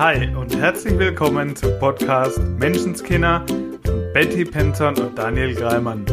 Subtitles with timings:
[0.00, 3.44] Hi und herzlich willkommen zum Podcast Menschenskinder
[3.84, 6.06] von Betty Penton und Daniel Greimann.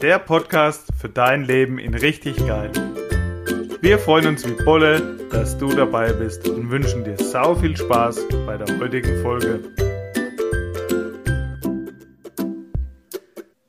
[0.00, 2.70] Der Podcast für dein Leben in richtig geil.
[3.80, 8.24] Wir freuen uns wie Bolle, dass du dabei bist und wünschen dir sau viel Spaß
[8.46, 9.64] bei der heutigen Folge.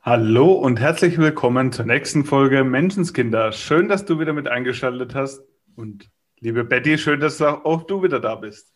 [0.04, 3.52] Hallo und herzlich willkommen zur nächsten Folge Menschenskinder.
[3.52, 5.41] Schön, dass du wieder mit eingeschaltet hast
[5.75, 6.07] und
[6.39, 8.74] liebe Betty, schön, dass auch du wieder da bist.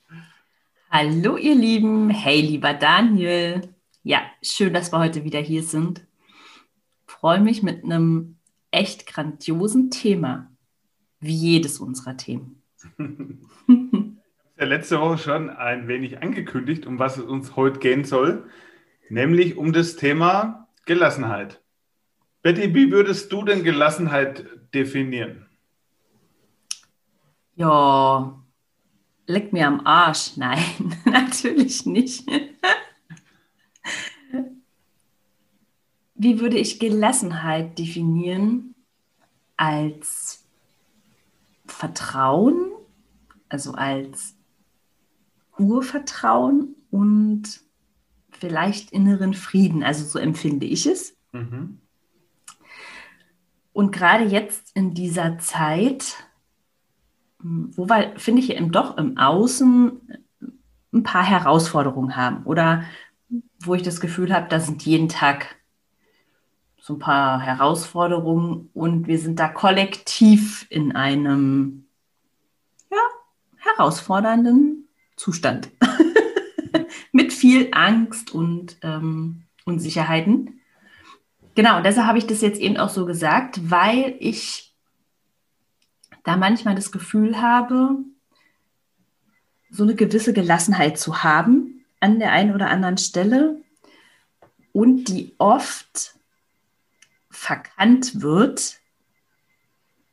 [0.91, 3.61] Hallo ihr Lieben, hey lieber Daniel.
[4.01, 6.07] Ja, schön, dass wir heute wieder hier sind.
[7.05, 8.37] Freue mich mit einem
[8.71, 10.49] echt grandiosen Thema,
[11.19, 12.63] wie jedes unserer Themen.
[13.67, 18.49] ja letzte Woche schon ein wenig angekündigt, um was es uns heute gehen soll,
[19.09, 21.61] nämlich um das Thema Gelassenheit.
[22.41, 24.43] Betty, wie würdest du denn Gelassenheit
[24.73, 25.45] definieren?
[27.55, 28.38] Ja,
[29.29, 30.31] leck mir am Arsch.
[30.35, 32.27] Nein, natürlich nicht.
[36.15, 38.75] Wie würde ich Gelassenheit definieren?
[39.55, 40.45] Als
[41.65, 42.71] Vertrauen,
[43.49, 44.35] also als
[45.57, 47.61] Urvertrauen und
[48.31, 49.83] vielleicht inneren Frieden.
[49.83, 51.15] Also so empfinde ich es.
[51.33, 51.79] Mhm.
[53.73, 56.15] Und gerade jetzt in dieser Zeit,
[57.41, 60.01] wo wir, finde ich, eben doch im Außen
[60.93, 62.83] ein paar Herausforderungen haben oder
[63.59, 65.55] wo ich das Gefühl habe, da sind jeden Tag
[66.81, 71.85] so ein paar Herausforderungen und wir sind da kollektiv in einem
[72.89, 72.97] ja,
[73.57, 75.69] herausfordernden Zustand.
[77.11, 80.61] Mit viel Angst und ähm, Unsicherheiten.
[81.55, 84.68] Genau, deshalb habe ich das jetzt eben auch so gesagt, weil ich
[86.23, 87.97] da manchmal das Gefühl habe,
[89.69, 93.61] so eine gewisse Gelassenheit zu haben an der einen oder anderen Stelle
[94.71, 96.15] und die oft
[97.29, 98.79] verkannt wird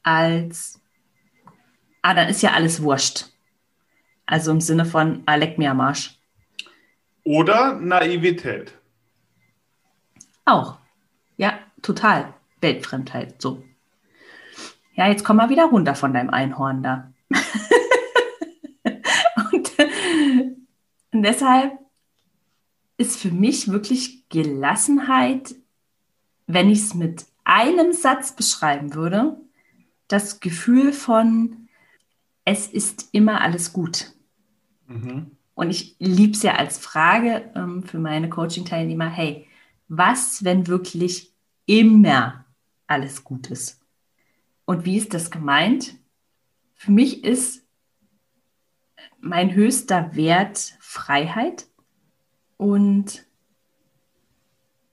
[0.03, 0.81] als,
[2.03, 3.27] ah, dann ist ja alles wurscht.
[4.27, 6.19] Also im Sinne von, ah, leck mir am Arsch.
[7.25, 8.73] Oder Naivität.
[10.45, 10.79] Auch.
[11.37, 12.35] Ja, total.
[12.61, 13.65] Weltfremdheit, so
[14.97, 17.13] ja, jetzt komm mal wieder runter von deinem Einhorn da.
[19.53, 19.73] und,
[21.13, 21.79] und deshalb
[22.97, 25.55] ist für mich wirklich Gelassenheit,
[26.47, 29.37] wenn ich es mit einem Satz beschreiben würde,
[30.09, 31.69] das Gefühl von,
[32.45, 34.13] es ist immer alles gut.
[34.87, 35.33] Mhm.
[35.55, 39.47] Und ich liebe es ja als Frage ähm, für meine Coaching-Teilnehmer, hey,
[39.89, 41.33] was, wenn wirklich
[41.67, 42.45] immer
[42.87, 43.81] alles gut ist?
[44.67, 45.95] Und wie ist das gemeint?
[46.75, 47.65] Für mich ist
[49.19, 51.67] mein höchster Wert Freiheit
[52.59, 53.25] und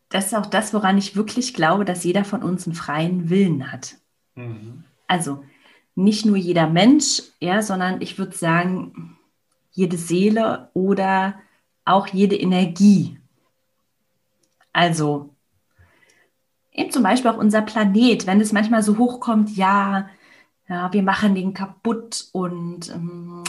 [0.09, 3.71] das ist auch das, woran ich wirklich glaube, dass jeder von uns einen freien Willen
[3.71, 3.97] hat.
[4.35, 4.83] Mhm.
[5.07, 5.43] Also
[5.95, 9.17] nicht nur jeder Mensch, ja, sondern ich würde sagen,
[9.71, 11.39] jede Seele oder
[11.83, 13.19] auch jede Energie.
[14.71, 15.32] Also
[16.73, 20.09] eben zum Beispiel auch unser Planet, wenn es manchmal so hochkommt, ja,
[20.67, 23.43] ja, wir machen den kaputt und ähm,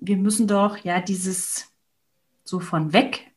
[0.00, 1.70] wir müssen doch ja dieses
[2.42, 3.30] so von weg,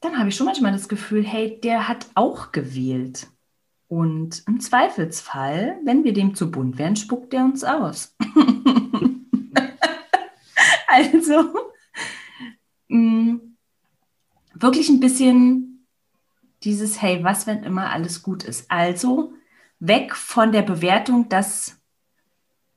[0.00, 3.28] dann habe ich schon manchmal das Gefühl, hey, der hat auch gewählt.
[3.88, 8.16] Und im Zweifelsfall, wenn wir dem zu bunt wären, spuckt der uns aus.
[10.86, 11.54] also
[12.88, 13.40] mh, mm,
[14.54, 15.71] wirklich ein bisschen
[16.64, 18.70] dieses, hey, was, wenn immer alles gut ist?
[18.70, 19.32] Also
[19.78, 21.80] weg von der Bewertung, dass,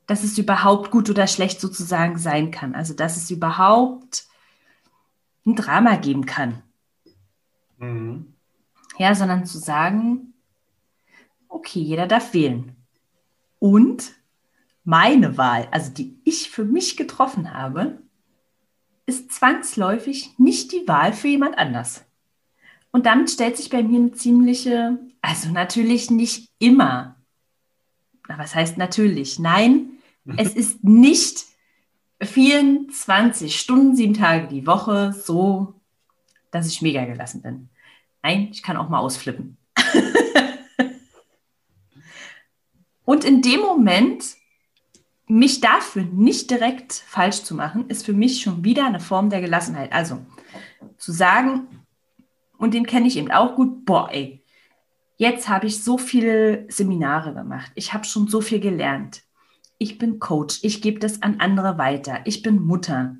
[0.07, 2.75] dass es überhaupt gut oder schlecht sozusagen sein kann.
[2.75, 4.25] Also dass es überhaupt
[5.45, 6.63] ein Drama geben kann.
[7.78, 8.34] Mhm.
[8.97, 10.34] Ja, sondern zu sagen,
[11.50, 12.75] okay, jeder darf wählen.
[13.59, 14.13] Und
[14.84, 18.00] meine Wahl, also die ich für mich getroffen habe,
[19.06, 22.06] ist zwangsläufig nicht die Wahl für jemand anders.
[22.95, 27.18] Und damit stellt sich bei mir eine ziemliche, also natürlich nicht immer.
[28.30, 29.38] Na, was heißt natürlich?
[29.38, 29.97] Nein,
[30.38, 31.44] es ist nicht
[32.21, 35.74] 24 Stunden, sieben Tage die Woche so,
[36.51, 37.68] dass ich mega gelassen bin.
[38.24, 39.57] Nein, ich kann auch mal ausflippen.
[43.03, 44.24] Und in dem Moment,
[45.27, 49.41] mich dafür nicht direkt falsch zu machen, ist für mich schon wieder eine Form der
[49.41, 49.91] Gelassenheit.
[49.91, 50.25] Also
[50.98, 51.68] zu sagen,
[52.65, 53.85] und den kenne ich eben auch gut.
[53.85, 54.44] Boah, ey,
[55.17, 57.71] jetzt habe ich so viele Seminare gemacht.
[57.75, 59.21] Ich habe schon so viel gelernt.
[59.77, 60.62] Ich bin Coach.
[60.63, 62.21] Ich gebe das an andere weiter.
[62.25, 63.17] Ich bin Mutter.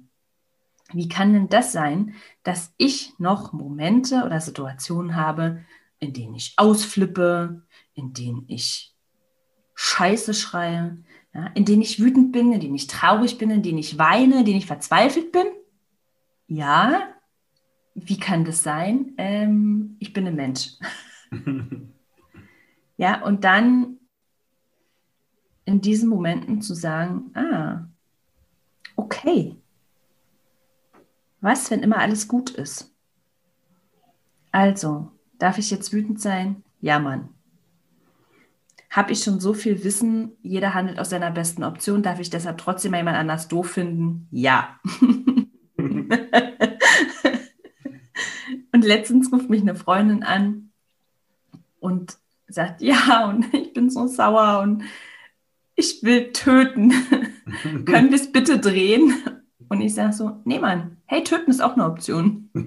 [0.94, 5.64] Wie kann denn das sein, dass ich noch Momente oder Situationen habe,
[6.00, 7.62] in denen ich ausflippe,
[7.94, 8.96] in denen ich
[9.76, 10.98] Scheiße schreie,
[11.36, 14.40] ja, in denen ich wütend bin, in denen ich traurig bin, in denen ich weine,
[14.40, 15.46] in denen ich verzweifelt bin?
[16.48, 17.15] Ja,
[17.96, 19.14] wie kann das sein?
[19.18, 20.74] Ähm, ich bin ein Mensch.
[22.98, 23.98] ja, und dann
[25.64, 27.88] in diesen Momenten zu sagen, ah,
[28.96, 29.56] okay,
[31.42, 32.94] was, wenn immer alles gut ist?
[34.52, 36.64] Also, darf ich jetzt wütend sein?
[36.82, 37.30] Ja, Mann.
[38.90, 42.58] Habe ich schon so viel Wissen, jeder handelt aus seiner besten Option, darf ich deshalb
[42.58, 44.28] trotzdem mal jemand anders doof finden?
[44.32, 44.80] Ja.
[48.76, 50.70] und letztens ruft mich eine Freundin an
[51.80, 52.18] und
[52.50, 54.84] sagt, ja, und ich bin so sauer und
[55.76, 56.92] ich will töten.
[57.86, 59.14] Können wir es bitte drehen?
[59.70, 62.50] Und ich sage so, nee, Mann, hey, töten ist auch eine Option.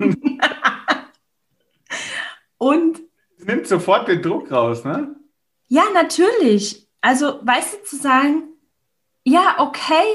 [2.57, 3.01] und.
[3.37, 5.15] Es nimmt sofort den Druck raus, ne?
[5.67, 6.89] Ja, natürlich.
[7.03, 8.45] Also, weißt du, zu sagen,
[9.25, 10.07] ja, okay,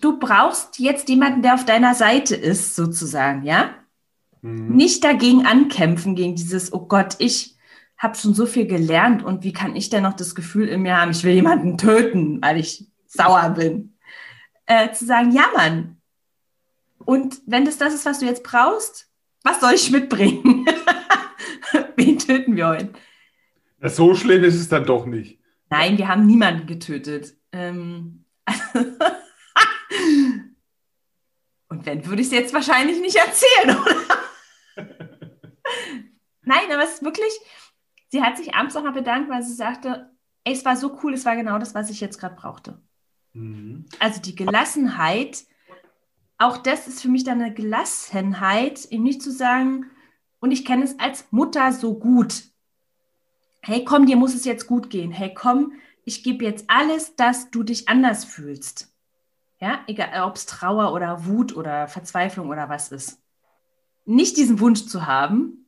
[0.00, 3.76] du brauchst jetzt jemanden, der auf deiner Seite ist, sozusagen, ja?
[4.42, 4.76] Mhm.
[4.76, 7.56] Nicht dagegen ankämpfen, gegen dieses, oh Gott, ich
[7.98, 10.96] habe schon so viel gelernt und wie kann ich denn noch das Gefühl in mir
[10.96, 13.98] haben, ich will jemanden töten, weil ich sauer bin.
[14.66, 15.96] Äh, zu sagen, ja, Mann.
[16.98, 19.08] Und wenn das das ist, was du jetzt brauchst,
[19.42, 20.66] was soll ich mitbringen?
[21.96, 22.90] Wen töten wir heute?
[23.82, 25.40] So schlimm ist es dann doch nicht.
[25.70, 27.34] Nein, wir haben niemanden getötet.
[27.52, 28.24] Ähm,
[31.68, 34.17] und wenn, würde ich es jetzt wahrscheinlich nicht erzählen, oder?
[36.48, 37.32] Nein, aber es ist wirklich,
[38.08, 40.10] sie hat sich abends auch noch bedankt, weil sie sagte,
[40.44, 42.80] ey, es war so cool, es war genau das, was ich jetzt gerade brauchte.
[43.34, 43.84] Mhm.
[43.98, 45.44] Also die Gelassenheit,
[46.38, 49.90] auch das ist für mich dann eine Gelassenheit, eben nicht zu sagen,
[50.40, 52.44] und ich kenne es als Mutter so gut.
[53.60, 55.10] Hey, komm, dir muss es jetzt gut gehen.
[55.10, 55.72] Hey, komm,
[56.06, 58.90] ich gebe jetzt alles, dass du dich anders fühlst.
[59.60, 63.20] Ja, egal, ob es Trauer oder Wut oder Verzweiflung oder was ist.
[64.06, 65.67] Nicht diesen Wunsch zu haben,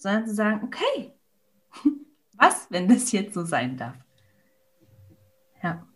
[0.00, 1.12] sondern zu sagen, okay,
[2.38, 3.96] was, wenn das jetzt so sein darf?
[5.62, 5.86] Ja.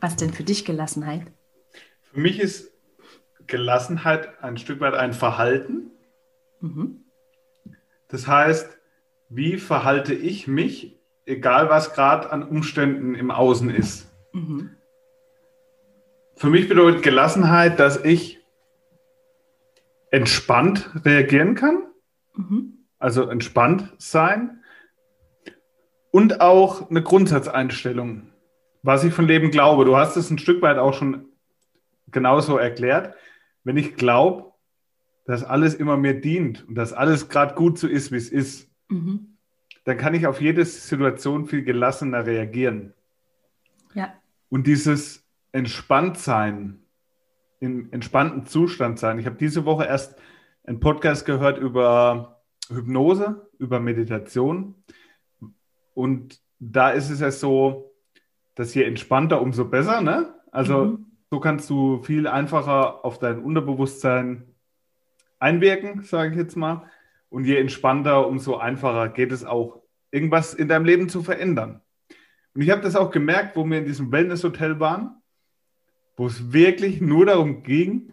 [0.00, 1.32] Was denn für dich Gelassenheit?
[2.02, 2.72] Für mich ist
[3.46, 5.90] Gelassenheit ein Stück weit ein Verhalten.
[6.60, 7.04] Mhm.
[8.08, 8.78] Das heißt,
[9.30, 14.12] wie verhalte ich mich, egal was gerade an Umständen im Außen ist.
[14.32, 14.76] Mhm.
[16.36, 18.40] Für mich bedeutet Gelassenheit, dass ich
[20.10, 21.86] entspannt reagieren kann,
[22.34, 22.81] mhm.
[23.02, 24.62] Also entspannt sein
[26.10, 28.28] und auch eine Grundsatzeinstellung,
[28.82, 29.84] was ich von Leben glaube.
[29.84, 31.26] Du hast es ein Stück weit auch schon
[32.10, 33.14] genauso erklärt.
[33.64, 34.52] Wenn ich glaube,
[35.26, 38.70] dass alles immer mir dient und dass alles gerade gut so ist, wie es ist,
[38.88, 39.36] mhm.
[39.84, 42.92] dann kann ich auf jede Situation viel gelassener reagieren.
[43.94, 44.12] Ja.
[44.48, 46.82] Und dieses Entspanntsein,
[47.62, 49.20] im entspannten Zustand sein.
[49.20, 50.16] Ich habe diese Woche erst
[50.64, 52.31] einen Podcast gehört über
[52.74, 54.74] Hypnose, über Meditation.
[55.94, 57.92] Und da ist es ja so,
[58.54, 60.00] dass je entspannter, umso besser.
[60.00, 60.34] Ne?
[60.50, 61.06] Also mhm.
[61.30, 64.54] so kannst du viel einfacher auf dein Unterbewusstsein
[65.38, 66.88] einwirken, sage ich jetzt mal.
[67.28, 71.80] Und je entspannter, umso einfacher geht es auch, irgendwas in deinem Leben zu verändern.
[72.54, 75.22] Und ich habe das auch gemerkt, wo wir in diesem Wellness-Hotel waren,
[76.16, 78.12] wo es wirklich nur darum ging,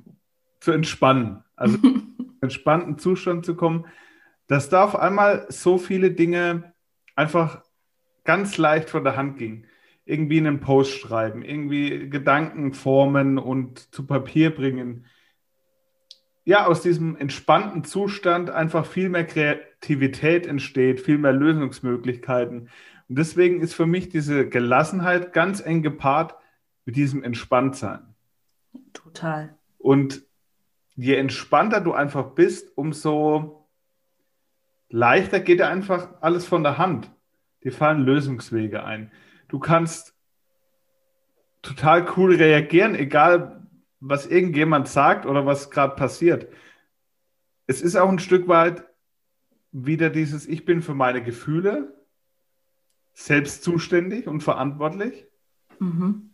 [0.61, 1.43] zu entspannen.
[1.55, 3.85] Also in einen entspannten Zustand zu kommen,
[4.49, 6.73] dass da auf einmal so viele Dinge
[7.15, 7.63] einfach
[8.25, 9.65] ganz leicht von der Hand ging.
[10.05, 15.05] Irgendwie einen Post schreiben, irgendwie Gedanken formen und zu Papier bringen.
[16.45, 22.69] Ja, aus diesem entspannten Zustand einfach viel mehr Kreativität entsteht, viel mehr Lösungsmöglichkeiten.
[23.07, 26.35] Und deswegen ist für mich diese Gelassenheit ganz eng gepaart
[26.85, 28.15] mit diesem Entspanntsein.
[28.93, 29.55] Total.
[29.77, 30.23] Und
[30.95, 33.58] je entspannter du einfach bist, umso
[34.89, 37.11] leichter geht einfach alles von der Hand.
[37.63, 39.11] Dir fallen Lösungswege ein.
[39.47, 40.15] Du kannst
[41.61, 43.67] total cool reagieren, egal
[43.99, 46.47] was irgendjemand sagt oder was gerade passiert.
[47.67, 48.85] Es ist auch ein Stück weit
[49.71, 51.93] wieder dieses Ich bin für meine Gefühle
[53.13, 55.27] selbst zuständig und verantwortlich.
[55.79, 56.31] Mhm.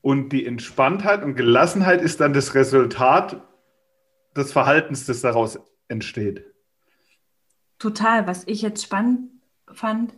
[0.00, 3.40] Und die Entspanntheit und Gelassenheit ist dann das Resultat
[4.34, 6.51] des Verhaltens, das daraus entsteht.
[7.82, 8.28] Total.
[8.28, 9.28] Was ich jetzt spannend
[9.66, 10.14] fand,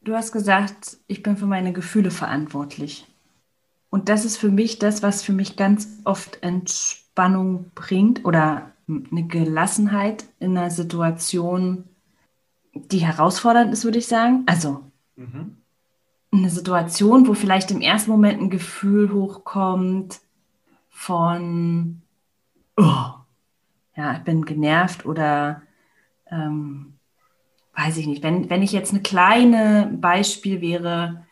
[0.00, 3.06] du hast gesagt, ich bin für meine Gefühle verantwortlich.
[3.88, 9.28] Und das ist für mich das, was für mich ganz oft Entspannung bringt oder eine
[9.28, 11.84] Gelassenheit in einer Situation,
[12.74, 14.42] die herausfordernd ist, würde ich sagen.
[14.46, 14.80] Also
[15.14, 15.56] mhm.
[16.32, 20.18] eine Situation, wo vielleicht im ersten Moment ein Gefühl hochkommt
[20.88, 22.02] von,
[22.76, 23.04] oh,
[23.94, 25.62] ja, ich bin genervt oder
[26.32, 26.94] ähm,
[27.76, 28.22] weiß ich nicht.
[28.22, 31.26] Wenn, wenn ich jetzt eine kleine Beispiel wäre,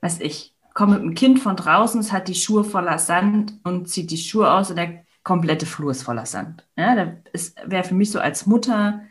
[0.00, 3.88] weiß ich, komme mit einem Kind von draußen, es hat die Schuhe voller Sand und
[3.88, 6.66] zieht die Schuhe aus und der komplette Flur ist voller Sand.
[6.76, 9.02] Ja, das wäre für mich so als Mutter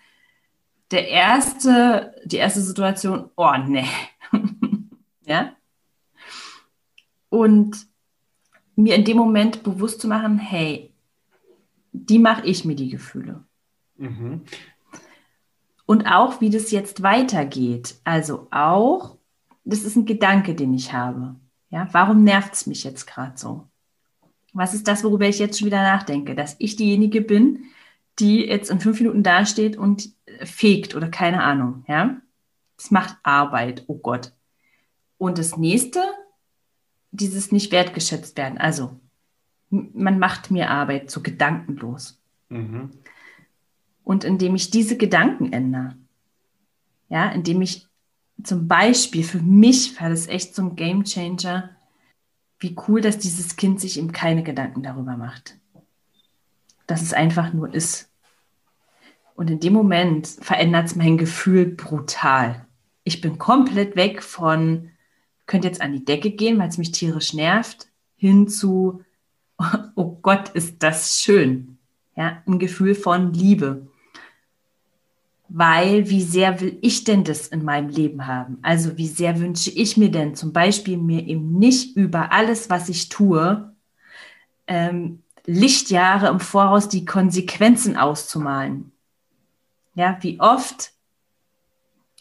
[0.92, 3.86] der erste, die erste Situation, oh ne.
[5.26, 5.54] ja.
[7.30, 7.86] Und
[8.76, 10.92] mir in dem Moment bewusst zu machen, hey,
[11.92, 13.44] die mache ich mir die Gefühle.
[14.00, 14.42] Mhm.
[15.86, 17.96] Und auch, wie das jetzt weitergeht.
[18.04, 19.18] Also auch,
[19.64, 21.36] das ist ein Gedanke, den ich habe.
[21.70, 23.68] Ja, warum nervt es mich jetzt gerade so?
[24.54, 26.36] Was ist das, worüber ich jetzt schon wieder nachdenke?
[26.36, 27.66] Dass ich diejenige bin,
[28.20, 30.10] die jetzt in fünf Minuten dasteht und
[30.44, 31.86] fegt oder keine Ahnung.
[31.88, 32.18] Ja,
[32.78, 33.84] das macht Arbeit.
[33.88, 34.34] Oh Gott.
[35.18, 36.02] Und das nächste,
[37.12, 38.58] dieses nicht wertgeschätzt werden.
[38.58, 39.00] Also,
[39.70, 42.20] man macht mir Arbeit so gedankenlos.
[42.50, 42.92] Mhm.
[44.10, 45.96] Und indem ich diese Gedanken ändere,
[47.10, 47.88] ja, indem ich
[48.44, 51.70] zum Beispiel für mich war das echt ein Game Changer,
[52.58, 55.60] wie cool, dass dieses Kind sich eben keine Gedanken darüber macht.
[56.88, 58.10] Dass es einfach nur ist.
[59.36, 62.66] Und in dem Moment verändert es mein Gefühl brutal.
[63.04, 64.90] Ich bin komplett weg von,
[65.46, 69.04] könnte jetzt an die Decke gehen, weil es mich tierisch nervt, hin zu,
[69.96, 71.78] oh Gott, ist das schön.
[72.16, 73.88] Ja, ein Gefühl von Liebe
[75.50, 78.60] weil wie sehr will ich denn das in meinem Leben haben?
[78.62, 82.88] Also wie sehr wünsche ich mir denn zum Beispiel mir eben nicht über alles, was
[82.88, 83.74] ich tue,
[84.68, 88.92] ähm, Lichtjahre im Voraus die Konsequenzen auszumalen.
[89.96, 90.92] Ja, wie oft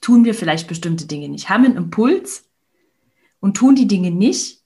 [0.00, 2.48] tun wir vielleicht bestimmte Dinge nicht, haben einen Impuls
[3.40, 4.62] und tun die Dinge nicht,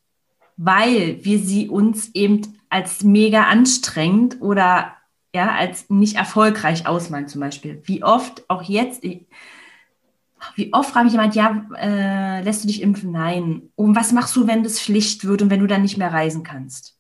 [0.57, 4.97] weil wir sie uns eben als mega anstrengend oder
[5.35, 7.81] ja, als nicht erfolgreich ausmalen zum Beispiel.
[7.85, 13.13] Wie oft, auch jetzt, wie oft frage ich jemand, ja, äh, lässt du dich impfen?
[13.13, 13.71] Nein.
[13.75, 16.43] Und was machst du, wenn das Pflicht wird und wenn du dann nicht mehr reisen
[16.43, 16.99] kannst?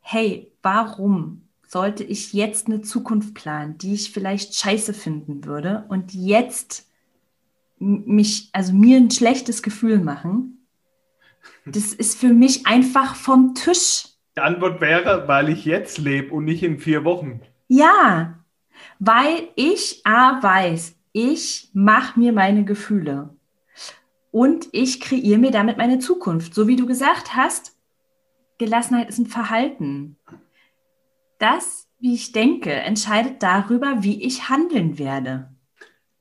[0.00, 6.12] Hey, warum sollte ich jetzt eine Zukunft planen, die ich vielleicht scheiße finden würde und
[6.12, 6.88] jetzt
[7.78, 10.66] mich, also mir ein schlechtes Gefühl machen?
[11.66, 14.08] Das ist für mich einfach vom Tisch.
[14.36, 17.40] Die Antwort wäre, weil ich jetzt lebe und nicht in vier Wochen.
[17.68, 18.38] Ja,
[18.98, 23.30] weil ich A weiß, ich mache mir meine Gefühle
[24.32, 26.54] und ich kreiere mir damit meine Zukunft.
[26.54, 27.76] So wie du gesagt hast,
[28.58, 30.16] Gelassenheit ist ein Verhalten.
[31.38, 35.54] Das, wie ich denke, entscheidet darüber, wie ich handeln werde.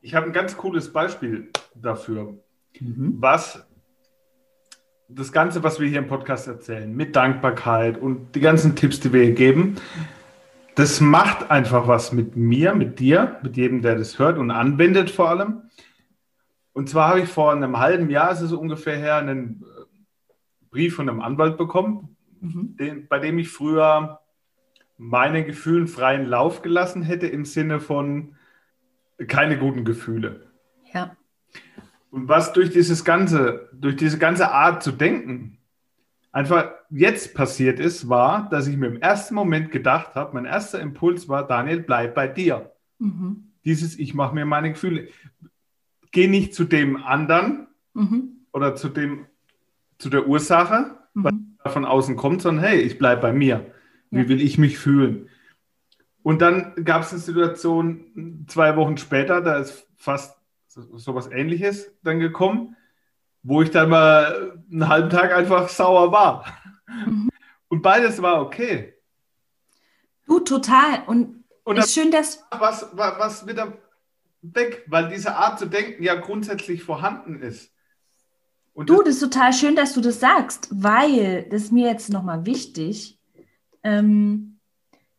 [0.01, 2.38] Ich habe ein ganz cooles Beispiel dafür,
[2.79, 3.15] mhm.
[3.20, 3.65] was
[5.15, 9.13] das Ganze, was wir hier im Podcast erzählen, mit Dankbarkeit und die ganzen Tipps, die
[9.13, 9.75] wir hier geben,
[10.75, 15.10] das macht einfach was mit mir, mit dir, mit jedem, der das hört und anwendet
[15.10, 15.63] vor allem.
[16.74, 19.84] Und zwar habe ich vor einem halben Jahr, ist es ungefähr her, einen äh,
[20.72, 22.75] Brief von einem Anwalt bekommen, mhm.
[22.77, 24.20] den, bei dem ich früher
[24.98, 28.36] meine Gefühlen freien Lauf gelassen hätte im Sinne von
[29.27, 30.48] keine guten Gefühle.
[30.91, 31.15] Ja.
[32.13, 35.58] Und was durch dieses ganze, durch diese ganze Art zu denken
[36.32, 40.79] einfach jetzt passiert ist, war, dass ich mir im ersten Moment gedacht habe, mein erster
[40.79, 42.72] Impuls war, Daniel, bleib bei dir.
[43.00, 43.53] Mhm.
[43.65, 45.08] Dieses, ich mache mir meine Gefühle.
[46.12, 47.65] Geh nicht zu dem anderen
[47.96, 48.46] mhm.
[48.51, 49.25] oder zu dem,
[49.98, 51.55] zu der Ursache, mhm.
[51.63, 53.74] was von außen kommt, sondern hey, ich bleibe bei mir.
[54.12, 54.29] Wie ja.
[54.29, 55.29] will ich mich fühlen?
[56.22, 60.43] Und dann gab es eine Situation zwei Wochen später, da ist fast
[60.74, 62.75] so was Ähnliches dann gekommen,
[63.44, 66.46] wo ich dann mal einen halben Tag einfach sauer war.
[67.06, 67.30] Mhm.
[67.68, 68.94] Und beides war okay.
[70.25, 71.03] Du, total.
[71.06, 72.44] Und, Und ist schön, dass.
[72.51, 73.74] Was, was, was wieder
[74.42, 77.72] weg, weil diese Art zu denken ja grundsätzlich vorhanden ist.
[78.74, 82.10] Und du, das ist total schön, dass du das sagst, weil das ist mir jetzt
[82.10, 83.20] nochmal wichtig.
[83.84, 84.60] Ähm,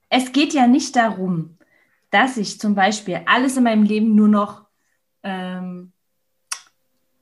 [0.08, 1.56] es geht ja nicht darum,
[2.10, 4.63] dass ich zum Beispiel alles in meinem Leben nur noch
[5.24, 5.92] ähm,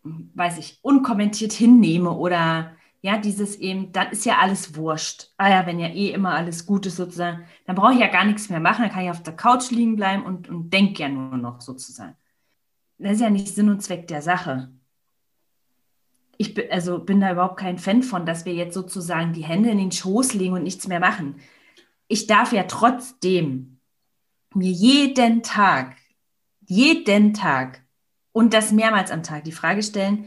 [0.02, 5.30] weiß ich, unkommentiert hinnehme oder ja, dieses eben, dann ist ja alles wurscht.
[5.36, 8.24] Ah ja, wenn ja eh immer alles gut ist sozusagen, dann brauche ich ja gar
[8.24, 11.08] nichts mehr machen, dann kann ich auf der Couch liegen bleiben und, und denke ja
[11.08, 12.16] nur noch sozusagen.
[12.98, 14.70] Das ist ja nicht Sinn und Zweck der Sache.
[16.38, 19.70] ich bin, also bin da überhaupt kein Fan von, dass wir jetzt sozusagen die Hände
[19.70, 21.36] in den Schoß legen und nichts mehr machen.
[22.08, 23.78] Ich darf ja trotzdem
[24.54, 25.96] mir jeden Tag,
[26.60, 27.81] jeden Tag
[28.32, 30.26] und das mehrmals am Tag die Frage stellen,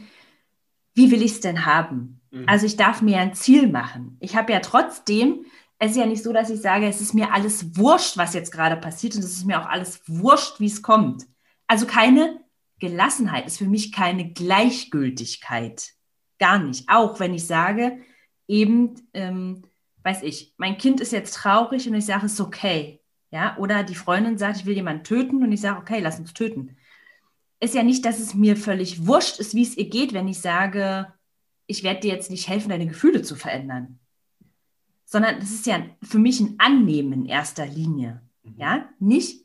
[0.94, 2.20] wie will ich es denn haben?
[2.30, 2.44] Mhm.
[2.48, 4.16] Also ich darf mir ein Ziel machen.
[4.20, 5.44] Ich habe ja trotzdem,
[5.78, 8.50] es ist ja nicht so, dass ich sage, es ist mir alles wurscht, was jetzt
[8.50, 11.24] gerade passiert und es ist mir auch alles wurscht, wie es kommt.
[11.66, 12.40] Also keine
[12.78, 15.92] Gelassenheit ist für mich keine Gleichgültigkeit.
[16.38, 16.88] Gar nicht.
[16.88, 17.98] Auch wenn ich sage,
[18.46, 19.62] eben, ähm,
[20.02, 23.02] weiß ich, mein Kind ist jetzt traurig und ich sage, es ist okay.
[23.30, 26.32] Ja, oder die Freundin sagt, ich will jemanden töten und ich sage, okay, lass uns
[26.32, 26.76] töten.
[27.60, 30.40] Ist ja nicht, dass es mir völlig wurscht ist, wie es ihr geht, wenn ich
[30.40, 31.12] sage,
[31.66, 33.98] ich werde dir jetzt nicht helfen, deine Gefühle zu verändern.
[35.04, 38.22] Sondern es ist ja für mich ein Annehmen in erster Linie.
[38.42, 38.54] Mhm.
[38.58, 39.44] Ja, nicht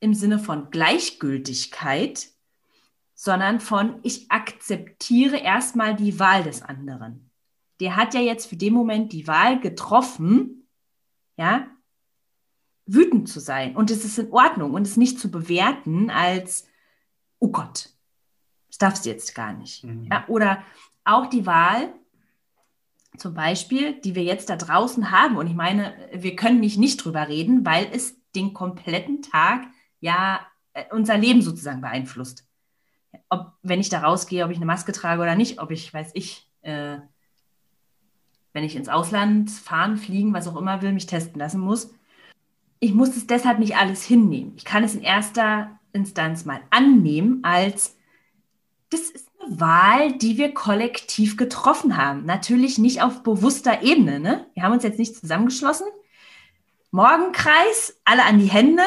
[0.00, 2.28] im Sinne von Gleichgültigkeit,
[3.14, 7.30] sondern von ich akzeptiere erstmal die Wahl des anderen.
[7.80, 10.68] Der hat ja jetzt für den Moment die Wahl getroffen,
[11.36, 11.66] ja,
[12.86, 13.76] wütend zu sein.
[13.76, 16.66] Und es ist in Ordnung und es nicht zu bewerten als,
[17.40, 17.90] oh Gott,
[18.68, 19.84] das darfst du jetzt gar nicht.
[19.84, 20.08] Mhm.
[20.10, 20.62] Ja, oder
[21.04, 21.92] auch die Wahl,
[23.16, 25.36] zum Beispiel, die wir jetzt da draußen haben.
[25.36, 29.66] Und ich meine, wir können nicht nicht drüber reden, weil es den kompletten Tag
[30.00, 30.40] ja
[30.74, 32.48] äh, unser Leben sozusagen beeinflusst
[33.28, 36.10] ob, wenn ich da rausgehe, ob ich eine Maske trage oder nicht, ob ich, weiß
[36.14, 36.98] ich, äh,
[38.52, 41.94] wenn ich ins Ausland fahren, fliegen, was auch immer will, mich testen lassen muss.
[42.80, 44.54] Ich muss es deshalb nicht alles hinnehmen.
[44.56, 47.96] Ich kann es in erster Instanz mal annehmen als,
[48.90, 52.24] das ist eine Wahl, die wir kollektiv getroffen haben.
[52.24, 54.20] Natürlich nicht auf bewusster Ebene.
[54.20, 54.46] Ne?
[54.54, 55.86] Wir haben uns jetzt nicht zusammengeschlossen.
[56.90, 58.82] Morgenkreis, alle an die Hände.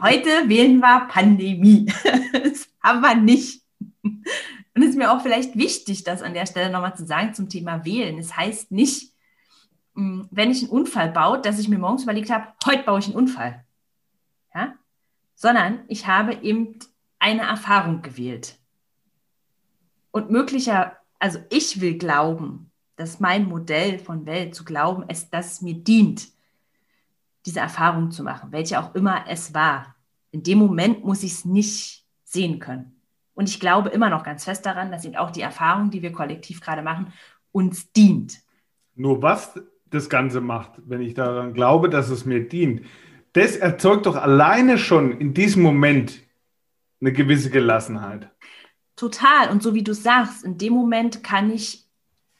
[0.00, 1.86] Heute wählen wir Pandemie.
[2.32, 3.62] das haben wir nicht.
[4.02, 7.48] Und es ist mir auch vielleicht wichtig, das an der Stelle nochmal zu sagen zum
[7.48, 8.18] Thema Wählen.
[8.18, 9.12] Es das heißt nicht,
[9.94, 13.06] mm, wenn ich einen Unfall baue, dass ich mir morgens überlegt habe, heute baue ich
[13.06, 13.64] einen Unfall.
[15.40, 16.78] Sondern ich habe eben
[17.18, 18.58] eine Erfahrung gewählt.
[20.10, 25.52] Und möglicher, also ich will glauben, dass mein Modell von Welt zu glauben, es, dass
[25.52, 26.28] es mir dient,
[27.46, 29.96] diese Erfahrung zu machen, welche auch immer es war.
[30.30, 33.00] In dem Moment muss ich es nicht sehen können.
[33.32, 36.12] Und ich glaube immer noch ganz fest daran, dass eben auch die Erfahrung, die wir
[36.12, 37.14] kollektiv gerade machen,
[37.50, 38.42] uns dient.
[38.94, 42.82] Nur was das Ganze macht, wenn ich daran glaube, dass es mir dient,
[43.32, 46.20] das erzeugt doch alleine schon in diesem Moment
[47.00, 48.30] eine gewisse Gelassenheit.
[48.96, 49.50] Total.
[49.50, 51.86] Und so wie du sagst, in dem Moment kann ich,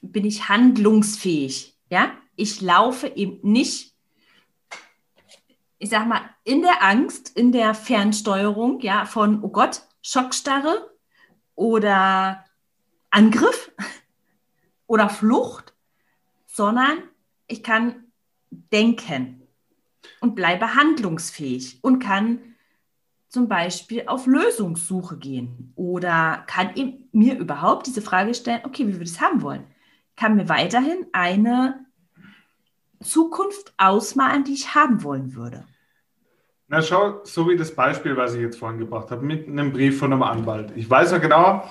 [0.00, 1.76] bin ich handlungsfähig.
[1.90, 3.94] Ja, ich laufe eben nicht,
[5.78, 10.90] ich sag mal, in der Angst, in der Fernsteuerung, ja, von, oh Gott, Schockstarre,
[11.60, 12.42] oder
[13.10, 13.70] Angriff
[14.86, 15.74] oder Flucht,
[16.46, 17.02] sondern
[17.46, 18.04] ich kann
[18.48, 19.39] denken
[20.20, 22.40] und bleibe handlungsfähig und kann
[23.28, 26.70] zum Beispiel auf Lösungssuche gehen oder kann
[27.12, 29.64] mir überhaupt diese Frage stellen, okay, wie ich es haben wollen?
[30.16, 31.86] Kann mir weiterhin eine
[33.02, 35.64] Zukunft ausmalen, die ich haben wollen würde.
[36.68, 39.98] Na schau, so wie das Beispiel, was ich jetzt vorhin gebracht habe, mit einem Brief
[39.98, 40.72] von einem Anwalt.
[40.76, 41.68] Ich weiß ja genau,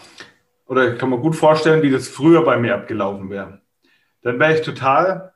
[0.66, 3.62] oder ich kann mir gut vorstellen, wie das früher bei mir abgelaufen wäre.
[4.22, 5.29] Dann wäre ich total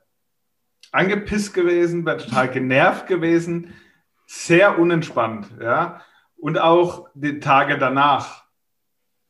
[0.94, 3.74] angepisst gewesen, wäre total genervt gewesen,
[4.26, 6.00] sehr unentspannt, ja.
[6.36, 8.44] Und auch die Tage danach,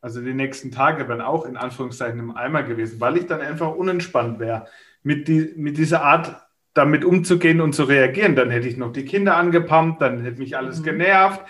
[0.00, 3.74] also die nächsten Tage wären auch in Anführungszeichen im Eimer gewesen, weil ich dann einfach
[3.74, 4.66] unentspannt wäre
[5.02, 8.34] mit, die, mit dieser Art damit umzugehen und zu reagieren.
[8.34, 10.84] Dann hätte ich noch die Kinder angepumpt, dann hätte mich alles mhm.
[10.84, 11.40] genervt.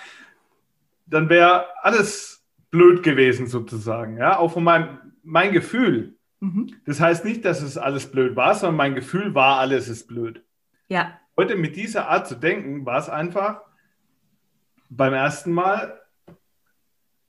[1.06, 4.18] Dann wäre alles blöd gewesen sozusagen.
[4.18, 6.16] Ja, auch von meinem mein Gefühl.
[6.40, 6.74] Mhm.
[6.86, 10.44] Das heißt nicht, dass es alles blöd war, sondern mein Gefühl war, alles ist blöd.
[10.88, 11.18] Ja.
[11.36, 13.62] Heute mit dieser Art zu denken, war es einfach
[14.88, 16.00] beim ersten Mal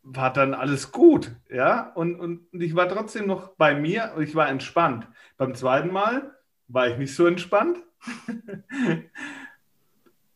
[0.08, 4.22] war dann alles gut, ja, und, und, und ich war trotzdem noch bei mir und
[4.22, 5.08] ich war entspannt.
[5.36, 6.36] Beim zweiten Mal
[6.68, 7.80] war ich nicht so entspannt.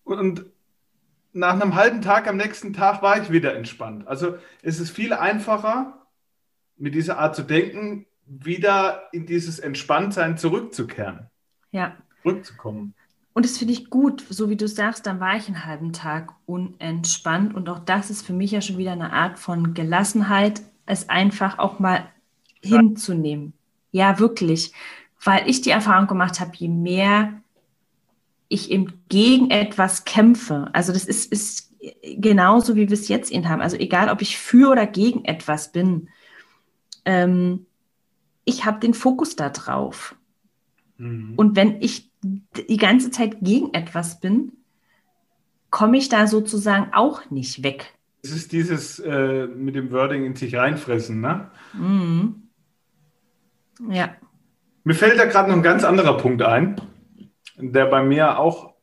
[0.04, 0.46] und
[1.34, 4.08] nach einem halben Tag am nächsten Tag war ich wieder entspannt.
[4.08, 6.08] Also es ist viel einfacher,
[6.76, 11.30] mit dieser Art zu denken, wieder in dieses Entspanntsein zurückzukehren.
[11.72, 11.98] Ja.
[12.22, 12.94] Zurückzukommen.
[13.34, 16.34] Und das finde ich gut, so wie du sagst, dann war ich einen halben Tag
[16.46, 17.56] unentspannt.
[17.56, 21.60] Und auch das ist für mich ja schon wieder eine Art von Gelassenheit, es einfach
[21.60, 22.08] auch mal
[22.62, 22.78] ja.
[22.78, 23.54] hinzunehmen.
[23.92, 24.74] Ja, wirklich
[25.24, 27.42] weil ich die Erfahrung gemacht habe, je mehr
[28.48, 33.48] ich eben gegen etwas kämpfe, also das ist, ist genauso, wie wir es jetzt eben
[33.48, 36.10] haben, also egal, ob ich für oder gegen etwas bin,
[37.06, 37.66] ähm,
[38.50, 40.16] ich habe den Fokus da drauf.
[40.98, 41.34] Mhm.
[41.38, 44.52] Und wenn ich die ganze Zeit gegen etwas bin,
[45.70, 47.94] komme ich da sozusagen auch nicht weg.
[48.24, 51.52] Es ist dieses äh, mit dem Wording in sich reinfressen, ne?
[51.74, 52.50] Mhm.
[53.88, 54.16] Ja.
[54.84, 56.82] Mir fällt da gerade noch ein ganz anderer Punkt ein,
[57.58, 58.74] der bei mir auch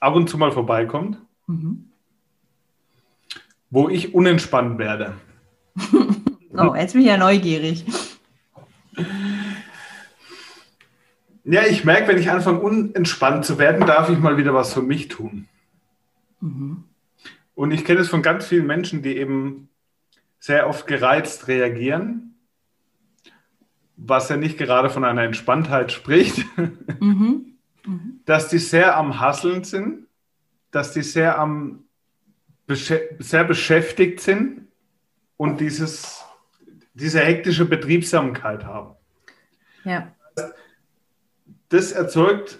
[0.00, 1.90] ab und zu mal vorbeikommt, mhm.
[3.70, 5.14] wo ich unentspannt werde.
[6.52, 7.84] oh, jetzt bin ich ja neugierig.
[11.44, 14.82] Ja, ich merke, wenn ich anfange, unentspannt zu werden, darf ich mal wieder was für
[14.82, 15.48] mich tun.
[16.40, 16.84] Mhm.
[17.54, 19.68] Und ich kenne es von ganz vielen Menschen, die eben
[20.38, 22.34] sehr oft gereizt reagieren,
[23.96, 26.44] was ja nicht gerade von einer Entspanntheit spricht,
[27.00, 27.56] mhm.
[27.84, 28.20] Mhm.
[28.24, 30.06] dass die sehr am Hasseln sind,
[30.70, 31.84] dass die sehr am
[33.18, 34.68] sehr beschäftigt sind
[35.36, 36.19] und dieses,
[36.94, 38.96] diese hektische Betriebsamkeit haben.
[39.84, 40.12] Ja
[41.70, 42.58] das erzeugt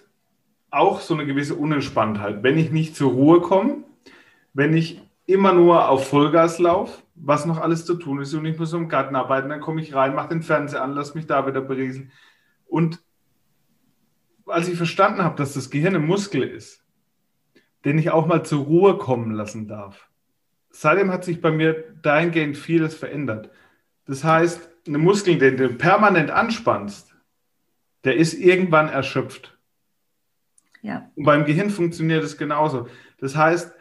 [0.70, 2.42] auch so eine gewisse Unentspanntheit.
[2.42, 3.84] Wenn ich nicht zur Ruhe komme,
[4.54, 8.56] wenn ich immer nur auf Vollgas laufe, was noch alles zu tun ist und ich
[8.56, 11.46] muss im Garten arbeiten, dann komme ich rein, mache den Fernseher an, lass mich da
[11.46, 12.12] wieder berieseln.
[12.66, 13.00] Und
[14.46, 16.84] als ich verstanden habe, dass das Gehirn ein Muskel ist,
[17.84, 20.08] den ich auch mal zur Ruhe kommen lassen darf,
[20.70, 23.50] seitdem hat sich bei mir dahingehend vieles verändert.
[24.10, 27.14] Das heißt, einen Muskel, den du permanent anspannst,
[28.02, 29.56] der ist irgendwann erschöpft.
[30.82, 31.08] Ja.
[31.14, 32.88] Und beim Gehirn funktioniert es genauso.
[33.18, 33.72] Das heißt,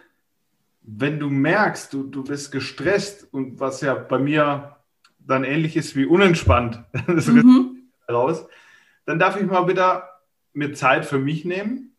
[0.83, 4.75] wenn du merkst, du, du bist gestresst und was ja bei mir
[5.17, 7.89] dann ähnlich ist wie unentspannt, das mhm.
[8.07, 8.45] raus,
[9.05, 10.09] dann darf ich mal wieder
[10.53, 11.95] mir Zeit für mich nehmen,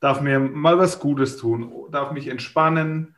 [0.00, 3.16] darf mir mal was Gutes tun, darf mich entspannen,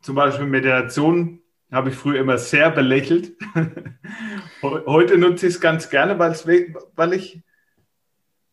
[0.00, 1.39] zum Beispiel Meditation
[1.70, 3.36] habe ich früher immer sehr belächelt.
[4.62, 7.42] Heute nutze ich es ganz gerne, weil ich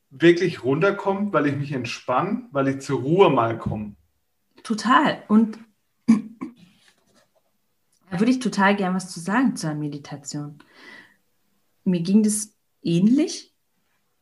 [0.10, 3.96] wirklich runterkomme, weil ich mich entspanne, weil ich zur Ruhe mal komme.
[4.64, 5.24] Total.
[5.28, 5.60] Und
[8.10, 10.60] da würde ich total gerne was zu sagen zur Meditation.
[11.84, 13.54] Mir ging das ähnlich,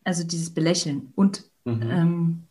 [0.03, 1.13] also dieses Belächeln.
[1.15, 1.81] Und mhm.
[1.83, 2.43] ähm,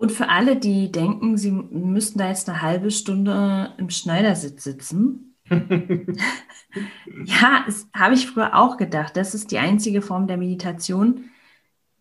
[0.00, 5.36] und für alle, die denken, sie müssten da jetzt eine halbe Stunde im Schneidersitz sitzen.
[5.50, 9.14] ja, das habe ich früher auch gedacht.
[9.14, 11.24] Das ist die einzige Form der Meditation.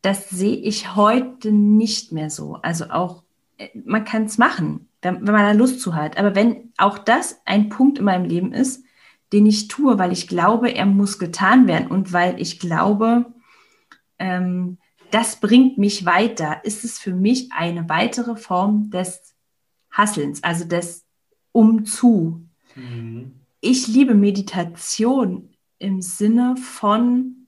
[0.01, 2.55] Das sehe ich heute nicht mehr so.
[2.61, 3.23] Also auch,
[3.57, 6.17] äh, man kann es machen, wenn, wenn man da Lust zu hat.
[6.17, 8.85] Aber wenn auch das ein Punkt in meinem Leben ist,
[9.33, 13.25] den ich tue, weil ich glaube, er muss getan werden und weil ich glaube,
[14.19, 14.77] ähm,
[15.11, 19.35] das bringt mich weiter, ist es für mich eine weitere Form des
[19.91, 21.05] Hasselns, also des
[21.51, 22.45] Umzu.
[22.75, 23.33] Mhm.
[23.61, 27.47] Ich liebe Meditation im Sinne von,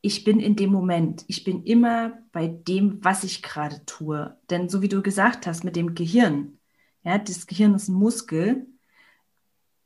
[0.00, 4.36] ich bin in dem Moment, ich bin immer bei dem, was ich gerade tue.
[4.50, 6.58] Denn so wie du gesagt hast mit dem Gehirn,
[7.02, 8.66] ja, das Gehirn ist ein Muskel.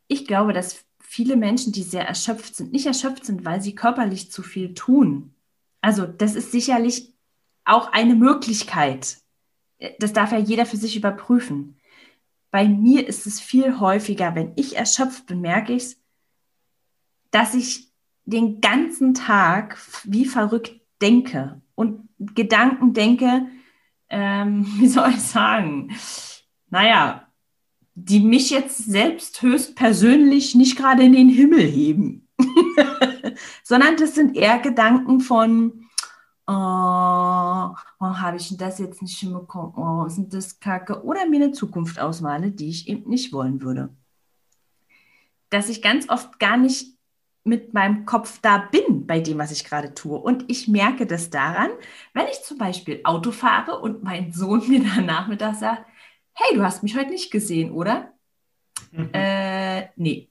[0.09, 4.31] Ich glaube, dass viele Menschen, die sehr erschöpft sind, nicht erschöpft sind, weil sie körperlich
[4.31, 5.35] zu viel tun,
[5.81, 7.15] also das ist sicherlich
[7.65, 9.19] auch eine Möglichkeit.
[9.99, 11.81] Das darf ja jeder für sich überprüfen.
[12.51, 16.03] Bei mir ist es viel häufiger, wenn ich erschöpft bin, merke ich es,
[17.31, 17.93] dass ich
[18.25, 23.47] den ganzen Tag wie verrückt denke und Gedanken denke,
[24.09, 25.95] ähm, wie soll ich sagen,
[26.69, 27.27] naja,
[27.95, 32.29] die mich jetzt selbst höchstpersönlich nicht gerade in den Himmel heben.
[33.63, 35.87] sondern das sind eher Gedanken von,
[36.47, 41.53] oh, oh habe ich das jetzt nicht hinbekommen, oh, sind das Kacke, oder mir eine
[41.53, 43.91] Zukunft ausmale, die ich eben nicht wollen würde.
[45.51, 46.97] Dass ich ganz oft gar nicht
[47.43, 50.19] mit meinem Kopf da bin bei dem, was ich gerade tue.
[50.19, 51.71] Und ich merke das daran,
[52.13, 55.87] wenn ich zum Beispiel Auto fahre und mein Sohn mir dann nachmittags sagt,
[56.33, 58.13] hey, du hast mich heute nicht gesehen, oder?
[58.93, 59.11] Mhm.
[59.13, 60.29] Äh, nee.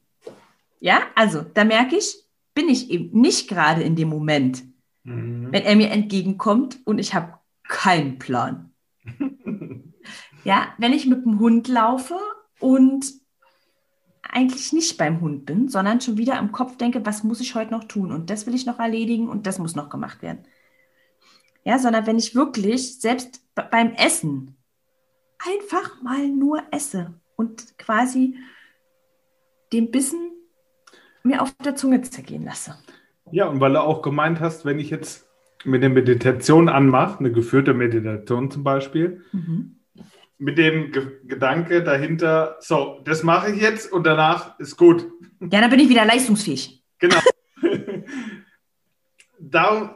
[0.79, 2.23] Ja, also da merke ich,
[2.59, 4.65] bin ich eben nicht gerade in dem Moment,
[5.05, 5.47] mhm.
[5.49, 8.73] wenn er mir entgegenkommt und ich habe keinen Plan.
[10.43, 12.17] ja, wenn ich mit dem Hund laufe
[12.59, 13.13] und
[14.23, 17.71] eigentlich nicht beim Hund bin, sondern schon wieder im Kopf denke, was muss ich heute
[17.71, 20.43] noch tun und das will ich noch erledigen und das muss noch gemacht werden.
[21.63, 24.57] Ja, sondern wenn ich wirklich selbst beim Essen
[25.47, 28.35] einfach mal nur esse und quasi
[29.71, 30.29] den Bissen
[31.23, 32.75] mir auf der Zunge zergehen lasse.
[33.31, 35.27] Ja, und weil du auch gemeint hast, wenn ich jetzt
[35.65, 39.79] mit der Meditation anmache, eine geführte Meditation zum Beispiel, mhm.
[40.37, 45.07] mit dem Ge Gedanke dahinter, so, das mache ich jetzt und danach ist gut.
[45.41, 46.83] Ja, dann bin ich wieder leistungsfähig.
[46.99, 47.17] Genau.
[49.39, 49.91] Darum,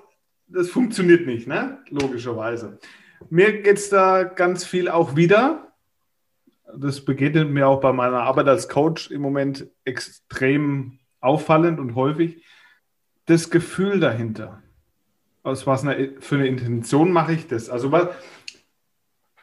[0.47, 1.79] das funktioniert nicht, ne?
[1.89, 2.79] Logischerweise.
[3.29, 5.73] Mir geht es da ganz viel auch wieder.
[6.75, 12.43] Das begegnet mir auch bei meiner Arbeit als Coach im Moment extrem auffallend und häufig.
[13.25, 14.61] Das Gefühl dahinter.
[15.43, 17.69] Aus was eine, für eine Intention mache ich das?
[17.69, 17.91] Also,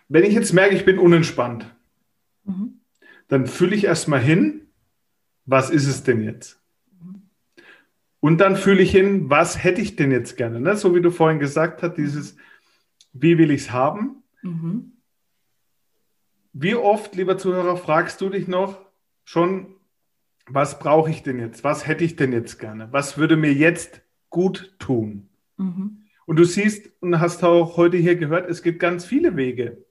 [0.09, 1.67] wenn ich jetzt merke, ich bin unentspannt,
[2.45, 2.81] mhm.
[3.29, 4.67] dann fühle ich erstmal hin,
[5.47, 6.61] was ist es denn jetzt?
[8.21, 10.61] Und dann fühle ich hin, was hätte ich denn jetzt gerne?
[10.61, 10.77] Ne?
[10.77, 12.37] So wie du vorhin gesagt hast, dieses,
[13.13, 14.23] wie will ich es haben?
[14.43, 14.93] Mhm.
[16.53, 18.79] Wie oft, lieber Zuhörer, fragst du dich noch
[19.25, 19.75] schon,
[20.53, 21.65] was brauche ich denn jetzt?
[21.65, 22.89] Was hätte ich denn jetzt gerne?
[22.91, 25.29] Was würde mir jetzt gut tun?
[25.57, 26.03] Mhm.
[26.27, 29.85] Und du siehst und hast auch heute hier gehört, es gibt ganz viele Wege.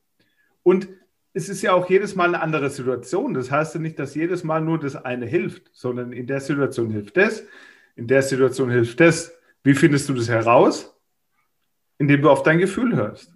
[0.63, 0.87] Und
[1.33, 3.33] es ist ja auch jedes Mal eine andere Situation.
[3.33, 6.91] Das heißt ja nicht, dass jedes Mal nur das eine hilft, sondern in der Situation
[6.91, 7.43] hilft das,
[7.95, 9.31] in der Situation hilft das.
[9.63, 10.95] Wie findest du das heraus?
[11.97, 13.33] Indem du auf dein Gefühl hörst.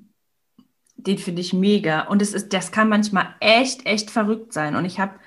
[0.95, 2.07] Den finde ich mega.
[2.07, 4.75] Und es ist, das kann manchmal echt, echt verrückt sein.
[4.75, 5.19] Und ich habe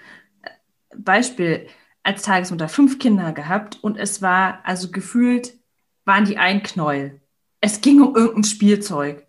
[0.43, 0.51] äh,
[0.97, 1.67] Beispiel
[2.07, 5.55] als Tagesmutter fünf Kinder gehabt und es war, also gefühlt,
[6.05, 7.21] waren die ein Knäuel.
[7.61, 9.27] Es ging um irgendein Spielzeug.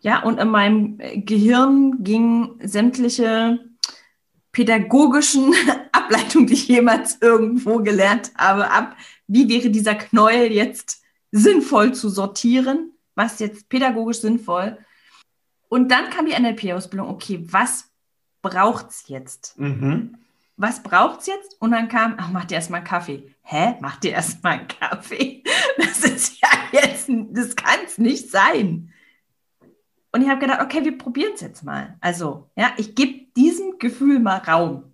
[0.00, 3.58] Ja, und in meinem Gehirn gingen sämtliche
[4.52, 5.52] pädagogischen
[5.92, 12.08] Ableitungen, die ich jemals irgendwo gelernt habe, ab, wie wäre dieser Knäuel jetzt sinnvoll zu
[12.08, 14.78] sortieren, was jetzt pädagogisch sinnvoll.
[15.68, 17.90] Und dann kam die NLP-Ausbildung, okay, was
[18.40, 19.58] braucht es jetzt?
[19.58, 20.16] Mhm.
[20.60, 21.56] Was braucht es jetzt?
[21.62, 23.34] Und dann kam, ach, mach dir erstmal einen Kaffee.
[23.40, 23.76] Hä?
[23.80, 25.42] Mach dir erstmal einen Kaffee?
[25.78, 28.92] Das ist ja jetzt, das kann es nicht sein.
[30.12, 31.96] Und ich habe gedacht, okay, wir probieren es jetzt mal.
[32.02, 34.92] Also, ja, ich gebe diesem Gefühl mal Raum.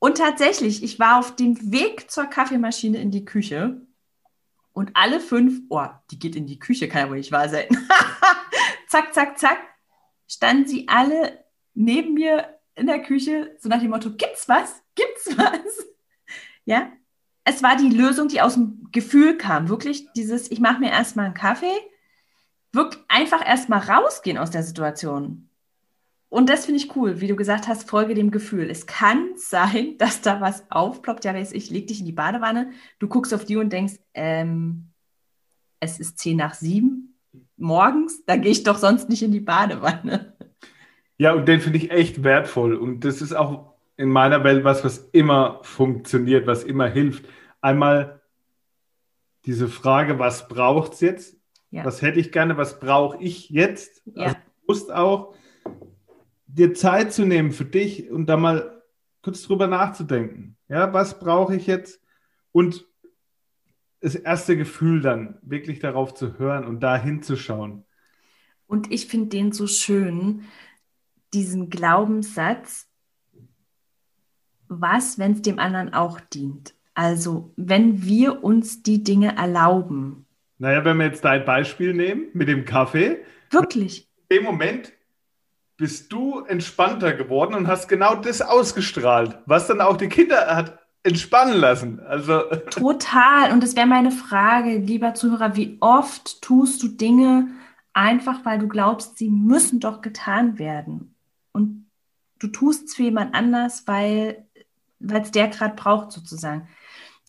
[0.00, 3.80] Und tatsächlich, ich war auf dem Weg zur Kaffeemaschine in die Küche
[4.72, 7.66] und alle fünf, oh, die geht in die Küche, kann ja wohl nicht wahr sein.
[8.88, 9.58] zack, zack, zack,
[10.26, 14.82] standen sie alle neben mir in der Küche, so nach dem Motto: Gibt's was?
[14.94, 15.86] Gibt's was?
[16.64, 16.92] Ja,
[17.44, 19.68] es war die Lösung, die aus dem Gefühl kam.
[19.68, 21.76] Wirklich dieses: Ich mache mir erstmal einen Kaffee,
[22.72, 25.48] wirklich einfach erstmal rausgehen aus der Situation.
[26.28, 28.70] Und das finde ich cool, wie du gesagt hast, folge dem Gefühl.
[28.70, 31.24] Es kann sein, dass da was aufploppt.
[31.24, 34.92] Ja, ich leg dich in die Badewanne, du guckst auf die und denkst, ähm,
[35.80, 37.16] es ist zehn nach sieben
[37.56, 40.35] morgens, da gehe ich doch sonst nicht in die Badewanne.
[41.18, 42.74] Ja, und den finde ich echt wertvoll.
[42.74, 47.26] Und das ist auch in meiner Welt was, was immer funktioniert, was immer hilft.
[47.60, 48.20] Einmal
[49.46, 51.36] diese Frage, was braucht es jetzt?
[51.70, 51.84] Ja.
[51.84, 52.56] Was hätte ich gerne?
[52.56, 54.02] Was brauche ich jetzt?
[54.06, 54.24] Ja.
[54.24, 55.34] Also bewusst auch
[56.46, 58.82] dir Zeit zu nehmen für dich und da mal
[59.22, 60.56] kurz drüber nachzudenken.
[60.68, 62.02] Ja, was brauche ich jetzt?
[62.52, 62.86] Und
[64.00, 67.84] das erste Gefühl dann wirklich darauf zu hören und da hinzuschauen.
[68.66, 70.44] Und ich finde den so schön,
[71.32, 72.88] diesen Glaubenssatz,
[74.68, 76.74] was, wenn es dem anderen auch dient?
[76.94, 80.26] Also, wenn wir uns die Dinge erlauben.
[80.58, 83.18] Naja, wenn wir jetzt dein Beispiel nehmen mit dem Kaffee.
[83.50, 84.08] Wirklich.
[84.28, 84.92] In dem Moment
[85.76, 90.78] bist du entspannter geworden und hast genau das ausgestrahlt, was dann auch die Kinder hat
[91.02, 92.00] entspannen lassen.
[92.00, 93.52] Also total.
[93.52, 97.48] Und das wäre meine Frage, lieber Zuhörer, wie oft tust du Dinge
[97.92, 101.14] einfach, weil du glaubst, sie müssen doch getan werden?
[101.56, 101.86] Und
[102.38, 104.46] du tust es für jemand anders, weil
[105.00, 106.68] es der gerade braucht sozusagen.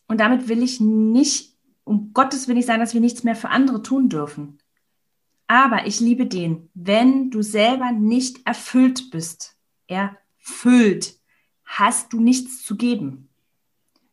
[0.07, 3.49] Und damit will ich nicht, um Gottes Willen nicht sagen, dass wir nichts mehr für
[3.49, 4.59] andere tun dürfen.
[5.47, 9.55] Aber ich liebe den, wenn du selber nicht erfüllt bist,
[9.87, 11.15] erfüllt,
[11.63, 13.29] hast du nichts zu geben.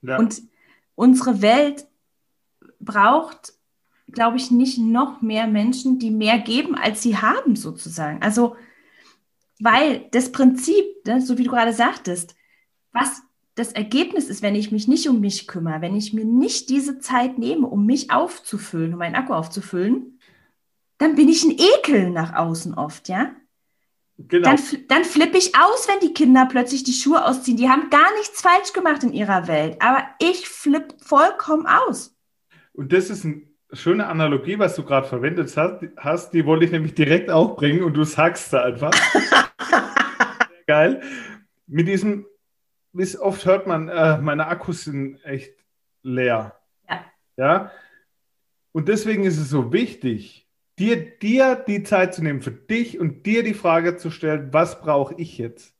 [0.00, 0.18] Ja.
[0.18, 0.42] Und
[0.94, 1.88] unsere Welt
[2.78, 3.54] braucht,
[4.06, 8.22] glaube ich, nicht noch mehr Menschen, die mehr geben, als sie haben, sozusagen.
[8.22, 8.54] Also,
[9.64, 12.36] weil das Prinzip, ne, so wie du gerade sagtest,
[12.92, 13.22] was
[13.54, 16.98] das Ergebnis ist, wenn ich mich nicht um mich kümmere, wenn ich mir nicht diese
[16.98, 20.20] Zeit nehme, um mich aufzufüllen, um meinen Akku aufzufüllen,
[20.98, 23.32] dann bin ich ein Ekel nach außen oft, ja?
[24.18, 24.50] Genau.
[24.50, 27.56] Dann, dann flippe ich aus, wenn die Kinder plötzlich die Schuhe ausziehen.
[27.56, 32.14] Die haben gar nichts falsch gemacht in ihrer Welt, aber ich flippe vollkommen aus.
[32.74, 33.42] Und das ist eine
[33.74, 36.30] schöne Analogie, was du gerade verwendet hast, hast.
[36.32, 38.92] Die wollte ich nämlich direkt auch bringen und du sagst sie einfach.
[39.68, 41.02] Sehr geil.
[41.66, 42.26] Mit diesem,
[42.92, 45.54] wie oft hört man, äh, meine Akkus sind echt
[46.02, 46.58] leer.
[46.88, 47.04] Ja.
[47.36, 47.70] ja.
[48.72, 53.24] Und deswegen ist es so wichtig, dir, dir die Zeit zu nehmen für dich und
[53.26, 55.74] dir die Frage zu stellen, was brauche ich jetzt?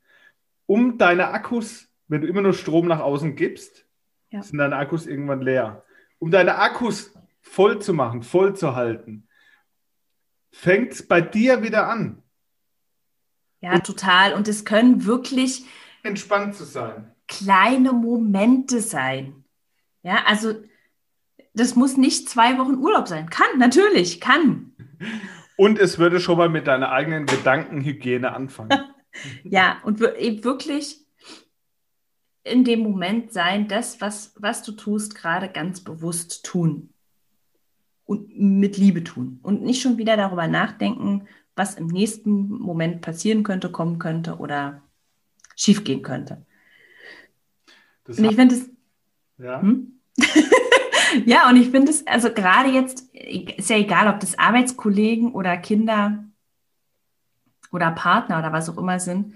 [0.67, 3.87] Um deine Akkus, wenn du immer nur Strom nach außen gibst,
[4.31, 4.43] ja.
[4.43, 5.85] sind deine Akkus irgendwann leer.
[6.19, 9.29] Um deine Akkus voll zu machen, voll zu halten,
[10.51, 12.23] fängt es bei dir wieder an.
[13.61, 14.35] Ja, total.
[14.35, 15.65] Und es können wirklich
[16.03, 17.15] entspannt zu sein.
[17.29, 19.45] Kleine Momente sein.
[20.03, 20.55] Ja, also
[21.55, 23.31] das muss nicht zwei Wochen Urlaub sein.
[23.31, 24.73] Kann, natürlich, kann.
[25.57, 28.79] Und es würde schon mal mit deiner eigenen Gedankenhygiene anfangen.
[29.45, 31.05] ja, und eben wirklich
[32.43, 36.94] in dem Moment sein, das, was, was du tust, gerade ganz bewusst tun.
[38.07, 39.39] Und mit Liebe tun.
[39.43, 44.83] Und nicht schon wieder darüber nachdenken, was im nächsten Moment passieren könnte, kommen könnte oder
[45.57, 46.45] schiefgehen könnte.
[48.05, 48.71] Das und ich finde es.
[49.39, 49.63] Ja.
[49.63, 50.01] Hm?
[51.27, 55.57] ja, und ich finde es, also gerade jetzt, ist ja egal, ob das Arbeitskollegen oder
[55.57, 56.25] Kinder
[57.73, 59.35] oder Partner oder was auch immer sind,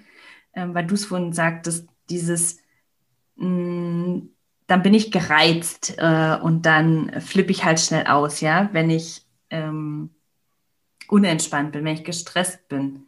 [0.55, 2.61] ähm, weil du es vorhin sagtest, dieses,
[3.37, 4.31] mh, mm,
[4.69, 9.27] dann bin ich gereizt äh, und dann flippe ich halt schnell aus, ja, wenn ich
[9.51, 10.11] ähm,
[11.09, 13.07] unentspannt bin, wenn ich gestresst bin.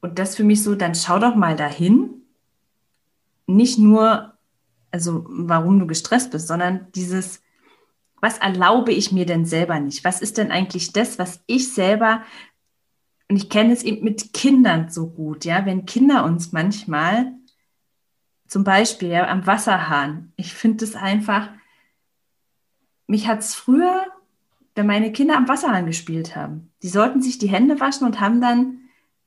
[0.00, 2.10] Und das für mich so, dann schau doch mal dahin,
[3.46, 4.34] nicht nur,
[4.90, 7.42] also warum du gestresst bist, sondern dieses,
[8.20, 10.04] was erlaube ich mir denn selber nicht?
[10.04, 12.22] Was ist denn eigentlich das, was ich selber,
[13.28, 17.34] und ich kenne es eben mit Kindern so gut, ja, wenn Kinder uns manchmal,
[18.52, 21.48] zum Beispiel ja, am Wasserhahn, ich finde es einfach,
[23.06, 24.06] mich hat es früher,
[24.74, 28.40] wenn meine Kinder am Wasserhahn gespielt haben, die sollten sich die Hände waschen und haben
[28.40, 28.80] dann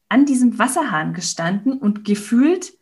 [0.10, 2.74] an diesem Wasserhahn gestanden und gefühlt,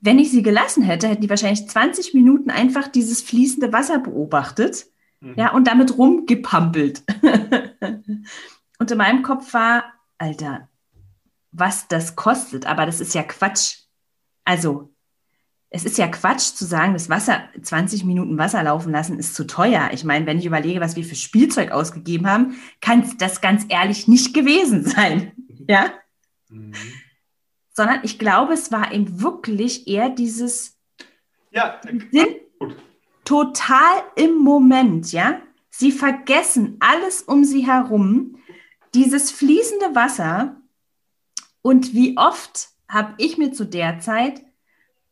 [0.00, 4.86] wenn ich sie gelassen hätte, hätten die wahrscheinlich 20 Minuten einfach dieses fließende Wasser beobachtet
[5.22, 5.34] Mhm.
[5.36, 7.04] Ja, und damit rumgepampelt.
[8.78, 9.84] und in meinem Kopf war,
[10.18, 10.68] Alter,
[11.52, 13.78] was das kostet, aber das ist ja Quatsch.
[14.44, 14.91] Also,
[15.74, 19.46] es ist ja Quatsch zu sagen, das Wasser, 20 Minuten Wasser laufen lassen, ist zu
[19.46, 19.88] teuer.
[19.92, 24.06] Ich meine, wenn ich überlege, was wir für Spielzeug ausgegeben haben, kann das ganz ehrlich
[24.06, 25.32] nicht gewesen sein.
[25.66, 25.94] Ja?
[26.50, 26.74] Mhm.
[27.72, 30.78] Sondern ich glaube, es war eben wirklich eher dieses
[31.50, 31.80] ja,
[32.10, 32.36] Sinn,
[33.24, 35.40] total im Moment, ja.
[35.70, 38.36] Sie vergessen alles um sie herum,
[38.92, 40.60] dieses fließende Wasser.
[41.62, 44.42] Und wie oft habe ich mir zu der Zeit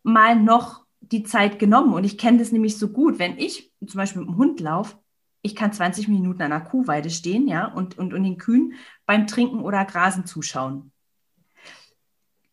[0.02, 1.94] mal noch die Zeit genommen?
[1.94, 4.96] Und ich kenne das nämlich so gut, wenn ich zum Beispiel mit dem Hund laufe,
[5.42, 8.74] ich kann 20 Minuten an einer Kuhweide stehen, ja, und, und, und den Kühen
[9.06, 10.92] beim Trinken oder Grasen zuschauen.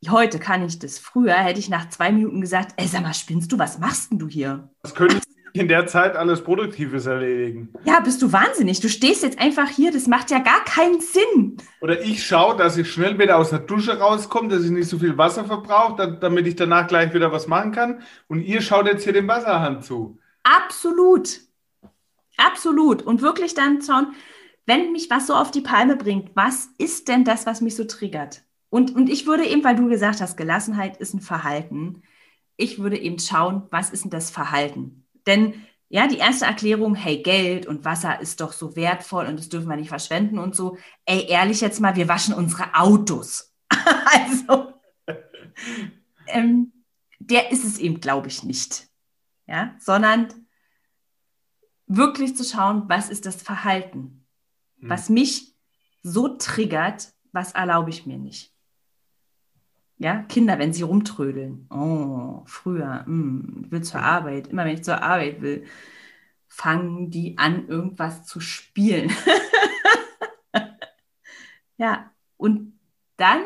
[0.08, 1.00] Heute kann ich das.
[1.00, 4.20] Früher hätte ich nach zwei Minuten gesagt, ey, sag mal, spinnst du, was machst denn
[4.20, 4.70] du hier?
[4.82, 7.70] Was könntest in der Zeit alles Produktives erledigen.
[7.86, 8.80] Ja, bist du wahnsinnig.
[8.80, 11.58] Du stehst jetzt einfach hier, das macht ja gar keinen Sinn.
[11.82, 15.00] Oder ich schaue, dass ich schnell wieder aus der Dusche rauskomme, dass ich nicht so
[15.00, 18.02] viel Wasser verbrauche, damit ich danach gleich wieder was machen kann.
[18.28, 20.20] Und ihr schaut jetzt hier dem Wasserhahn zu.
[20.44, 21.42] Absolut.
[22.38, 23.02] Absolut.
[23.02, 24.14] Und wirklich dann schauen,
[24.66, 27.86] wenn mich was so auf die Palme bringt, was ist denn das, was mich so
[27.86, 28.44] triggert?
[28.70, 32.04] Und, und ich würde eben, weil du gesagt hast, Gelassenheit ist ein Verhalten,
[32.58, 35.06] ich würde eben schauen, was ist denn das Verhalten?
[35.28, 39.50] Denn ja, die erste Erklärung, hey, Geld und Wasser ist doch so wertvoll und das
[39.50, 40.78] dürfen wir nicht verschwenden und so.
[41.06, 43.54] Ey, ehrlich jetzt mal, wir waschen unsere Autos.
[43.70, 44.74] also,
[46.28, 46.74] ähm,
[47.20, 48.88] der ist es eben, glaube ich, nicht.
[49.46, 50.28] Ja, sondern
[51.86, 54.26] wirklich zu schauen, was ist das Verhalten,
[54.80, 54.90] hm.
[54.90, 55.56] was mich
[56.04, 58.54] so triggert, was erlaube ich mir nicht.
[60.00, 61.68] Ja, Kinder, wenn sie rumtrödeln.
[61.72, 64.48] Oh, früher, mm, will zur Arbeit.
[64.48, 65.66] Immer wenn ich zur Arbeit will,
[66.48, 69.12] fangen die an, irgendwas zu spielen.
[71.78, 72.74] ja, und
[73.18, 73.42] dann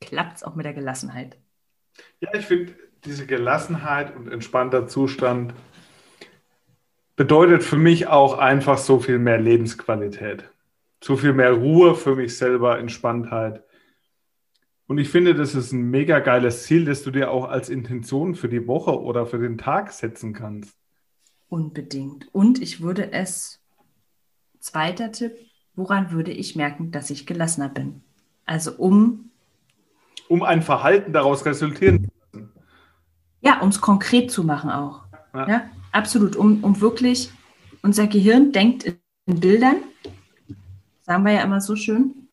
[0.00, 1.38] klappt es auch mit der Gelassenheit.
[2.20, 5.54] Ja, ich finde, diese Gelassenheit und entspannter Zustand
[7.16, 10.44] bedeutet für mich auch einfach so viel mehr Lebensqualität.
[11.02, 13.64] So viel mehr Ruhe für mich selber, Entspanntheit.
[14.88, 18.34] Und ich finde, das ist ein mega geiles Ziel, das du dir auch als Intention
[18.34, 20.74] für die Woche oder für den Tag setzen kannst.
[21.50, 22.26] Unbedingt.
[22.34, 23.60] Und ich würde es,
[24.60, 25.32] zweiter Tipp,
[25.74, 28.00] woran würde ich merken, dass ich gelassener bin?
[28.46, 29.30] Also um.
[30.26, 32.52] Um ein Verhalten daraus resultieren zu lassen.
[33.42, 35.02] Ja, um es konkret zu machen auch.
[35.34, 36.34] Ja, ja absolut.
[36.34, 37.30] Um, um wirklich,
[37.82, 38.84] unser Gehirn denkt
[39.26, 39.76] in Bildern,
[41.02, 42.27] sagen wir ja immer so schön,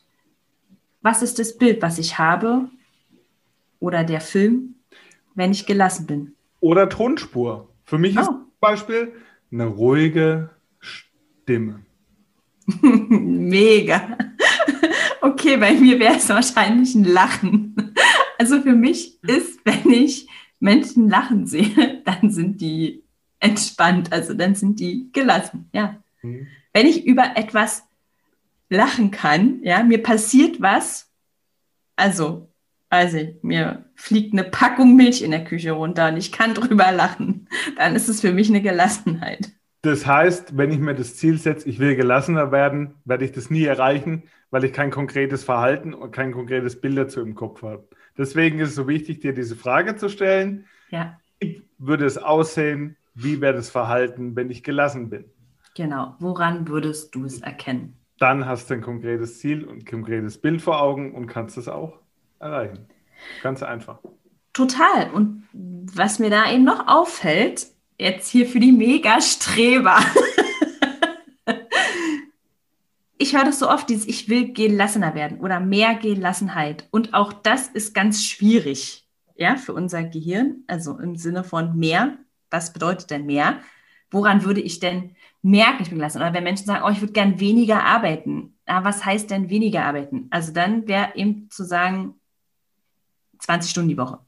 [1.05, 2.67] was ist das Bild, was ich habe
[3.79, 4.75] oder der Film,
[5.35, 6.35] wenn ich gelassen bin.
[6.61, 7.69] Oder Tonspur.
[7.83, 8.21] Für mich oh.
[8.21, 9.13] ist zum Beispiel
[9.51, 10.49] eine ruhige
[10.79, 11.85] Stimme.
[12.81, 14.17] Mega.
[15.21, 17.93] Okay, bei mir wäre es wahrscheinlich ein Lachen.
[18.39, 20.27] Also für mich ist, wenn ich
[20.59, 23.03] Menschen lachen sehe, dann sind die
[23.39, 26.01] entspannt, also dann sind die gelassen, ja.
[26.23, 26.47] Mhm.
[26.73, 27.84] Wenn ich über etwas
[28.69, 31.11] lachen kann, ja, mir passiert was,
[31.95, 32.51] also,
[32.89, 37.47] also mir fliegt eine Packung Milch in der Küche runter und ich kann drüber lachen,
[37.77, 39.51] dann ist es für mich eine Gelassenheit.
[39.81, 43.51] Das heißt, wenn ich mir das Ziel setze, ich will gelassener werden, werde ich das
[43.51, 47.87] nie erreichen, weil ich kein konkretes Verhalten und kein konkretes Bild dazu im Kopf habe.
[48.17, 50.65] Deswegen ist es so wichtig, dir diese Frage zu stellen.
[50.89, 51.19] Ja.
[51.39, 52.97] Wie würde es aussehen?
[53.13, 55.25] Wie wäre das Verhalten, wenn ich gelassen bin?
[55.75, 56.15] Genau.
[56.19, 57.97] Woran würdest du es erkennen?
[58.17, 61.67] Dann hast du ein konkretes Ziel und ein konkretes Bild vor Augen und kannst es
[61.67, 61.99] auch
[62.39, 62.87] erreichen.
[63.43, 63.99] Ganz einfach.
[64.53, 65.11] Total.
[65.11, 67.67] Und was mir da eben noch auffällt,
[67.99, 69.99] jetzt hier für die Mega-Streber.
[73.17, 76.87] ich höre das so oft, dieses Ich will gelassener werden oder mehr Gelassenheit.
[76.91, 80.63] Und auch das ist ganz schwierig, ja, für unser Gehirn.
[80.67, 82.17] Also im Sinne von mehr.
[82.49, 83.59] Was bedeutet denn mehr?
[84.09, 86.17] Woran würde ich denn merken, ich bin gelassen?
[86.17, 88.57] Oder wenn Menschen sagen, oh, ich würde gern weniger arbeiten.
[88.67, 90.27] Ja, was heißt denn weniger arbeiten?
[90.31, 92.15] Also dann wäre eben zu sagen,
[93.39, 94.19] 20 Stunden die Woche.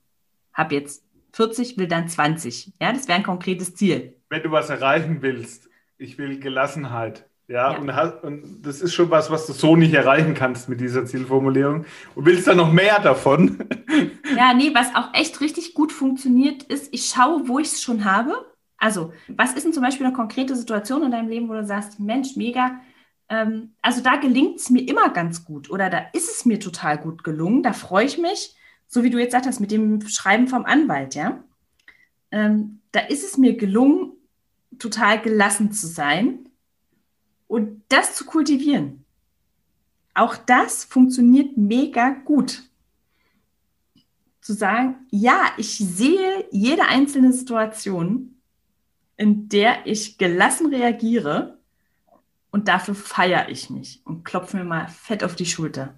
[0.53, 1.03] Hab jetzt
[1.34, 2.74] 40, will dann 20.
[2.80, 4.15] Ja, das wäre ein konkretes Ziel.
[4.30, 7.28] Wenn du was erreichen willst, ich will Gelassenheit.
[7.47, 7.80] Ja, ja.
[7.80, 11.05] Und, hast, und, das ist schon was, was du so nicht erreichen kannst mit dieser
[11.05, 11.86] Zielformulierung.
[12.13, 13.57] Und willst dann noch mehr davon?
[14.36, 18.05] Ja, nee, was auch echt richtig gut funktioniert, ist, ich schaue, wo ich es schon
[18.05, 18.45] habe.
[18.78, 22.00] Also, was ist denn zum Beispiel eine konkrete Situation in deinem Leben, wo du sagst,
[22.00, 22.80] Mensch, mega,
[23.30, 26.98] ähm, also da gelingt es mir immer ganz gut oder da ist es mir total
[26.98, 28.56] gut gelungen, da freue ich mich
[28.88, 31.44] so wie du jetzt sagst, mit dem Schreiben vom Anwalt, ja,
[32.32, 34.14] ähm, da ist es mir gelungen,
[34.80, 36.50] total gelassen zu sein
[37.48, 39.06] und das zu kultivieren.
[40.14, 42.64] Auch das funktioniert mega gut.
[44.42, 48.37] Zu sagen, ja, ich sehe jede einzelne Situation,
[49.18, 51.57] in der ich gelassen reagiere
[52.51, 55.95] und dafür feiere ich mich und klopfe mir mal fett auf die Schulter.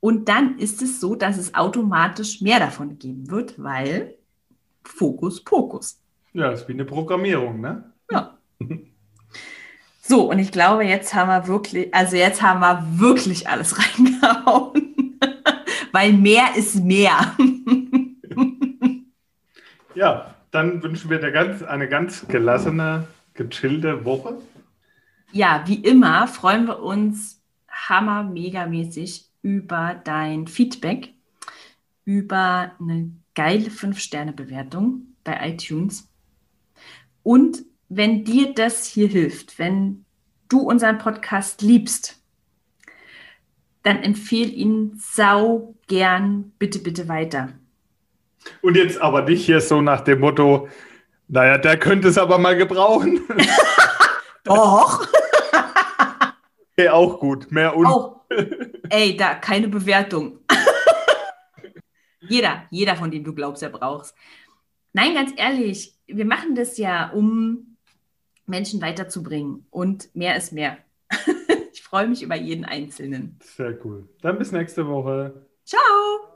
[0.00, 4.14] Und dann ist es so, dass es automatisch mehr davon geben wird, weil
[4.84, 6.00] Fokus, Pokus.
[6.32, 7.92] Ja, das ist wie eine Programmierung, ne?
[8.10, 8.36] Ja.
[10.08, 15.18] So, und ich glaube, jetzt haben wir wirklich, also jetzt haben wir wirklich alles reingehauen,
[15.90, 17.36] weil mehr ist mehr.
[19.96, 24.38] ja, dann wünschen wir dir ganz, eine ganz gelassene, gechillte Woche.
[25.32, 31.14] Ja, wie immer freuen wir uns hammer megamäßig über dein Feedback,
[32.04, 36.08] über eine geile 5-Sterne-Bewertung bei iTunes.
[37.22, 40.04] Und wenn dir das hier hilft, wenn
[40.48, 42.22] du unseren Podcast liebst,
[43.82, 47.52] dann empfehle ihn sau gern bitte, bitte weiter.
[48.62, 50.68] Und jetzt aber nicht hier so nach dem Motto,
[51.28, 53.20] naja, der könnte es aber mal gebrauchen.
[54.44, 55.06] Doch.
[56.72, 57.50] okay, auch gut.
[57.50, 58.20] Mehr un auch,
[58.90, 60.38] Ey, da keine Bewertung.
[62.20, 64.14] jeder, jeder von dem du glaubst, er brauchst.
[64.92, 67.76] Nein, ganz ehrlich, wir machen das ja, um
[68.46, 69.66] Menschen weiterzubringen.
[69.70, 70.78] Und mehr ist mehr.
[71.72, 73.38] ich freue mich über jeden Einzelnen.
[73.42, 74.08] Sehr cool.
[74.22, 75.46] Dann bis nächste Woche.
[75.64, 76.35] Ciao.